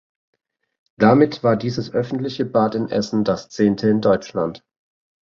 [0.97, 4.65] Damit war dieses öffentliche Bad in Essen das zehnte in Deutschland.